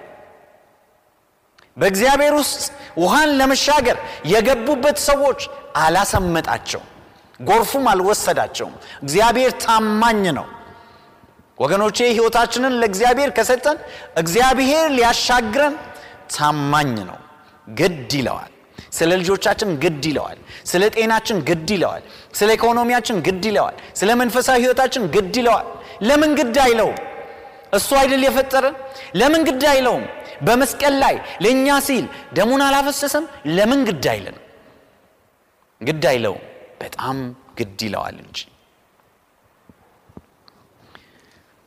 በእግዚአብሔር 1.76 2.34
ውስጥ 2.40 2.62
ውሃን 2.96 3.30
ለመሻገር 3.38 3.96
የገቡበት 4.26 4.98
ሰዎች 5.08 5.40
አላሰመጣቸው፣ 5.76 6.82
ጎርፉም 7.40 7.86
አልወሰዳቸውም። 7.92 8.74
እግዚአብሔር 9.02 9.52
ታማኝ 9.64 10.24
ነው። 10.38 10.46
ወገኖቼ 11.61 11.99
ሕይወታችንን 12.11 12.75
ለእግዚአብሔር 12.81 13.31
ከሰጠን 13.37 13.79
እግዚአብሔር 14.16 14.87
ሊያሻግረን 14.96 15.75
ታማኝ 16.35 16.94
ነው። 17.11 17.18
ግድ 17.77 18.12
ይለዋል። 18.18 18.53
ስለ 18.99 19.11
ልጆቻችን 19.20 19.70
ግድ 19.83 20.05
ይለዋል። 20.11 20.38
ስለ 20.70 20.83
ጤናችን 20.94 21.38
ግድ 21.49 21.68
ይለዋል። 21.75 22.03
ስለ 22.38 22.49
ኢኮኖሚያችን 22.59 23.16
ግድ 23.27 23.44
ይለዋል። 23.51 23.77
ስለ 24.01 24.11
መንፈሳዊ 24.20 24.59
ሕይወታችን 24.64 25.05
ግድ 25.16 25.35
ይለዋል። 25.40 25.66
ለምን 26.09 26.31
ግድ 26.38 26.57
አይለውም? 26.64 26.99
እሱ 27.73 27.88
አይደል 28.01 28.23
የፈጠረን? 28.27 28.77
ለምን 29.14 29.42
ግድ 29.49 29.62
አይለውም? 29.73 30.05
በመስቀል 30.42 30.94
ላይ 31.03 31.14
ለእኛ 31.44 31.66
ሲል 31.88 32.05
ደሙን 32.37 32.62
አላፈሰሰም? 32.66 33.25
ለምን 33.57 33.81
ግድ 33.88 34.05
አይለን? 34.12 34.37
ግድ 35.81 36.05
አይለውም። 36.11 36.42
በጣም 36.83 37.16
ግድ 37.59 37.79
ይለዋል 37.87 38.16
እንጂ 38.25 38.38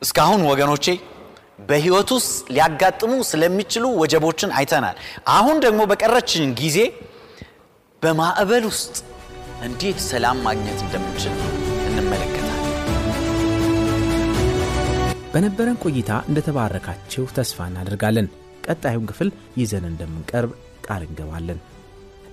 እስካሁን 0.04 0.42
ወገኖቼ 0.50 0.86
በህይወት 1.68 2.08
ውስጥ 2.16 2.32
ሊያጋጥሙ 2.54 3.12
ስለሚችሉ 3.30 3.84
ወጀቦችን 4.00 4.54
አይተናል። 4.58 4.96
አሁን 5.34 5.56
ደግሞ 5.64 5.80
በቀረችን 5.90 6.54
ጊዜ 6.60 6.78
በማዕበል 8.02 8.64
ውስጥ 8.70 8.94
እንዴት 9.64 9.98
ሰላም 10.08 10.38
ማግኘት 10.46 10.80
እንደምንችል 10.86 11.34
እንመለከታለን። 11.88 12.40
በነበረን 15.34 15.78
ቆይታ 15.84 16.10
እንደተባረካችሁ 16.28 17.24
ተስፋ 17.38 17.66
እናደርጋለን። 17.70 18.26
ቀጣዩን 18.66 19.08
ክፍል 19.10 19.30
ይዘን 19.60 19.86
እንደምንቀርብ 19.88 20.52
ቃል 20.86 21.02
እንገባለን። 21.06 21.58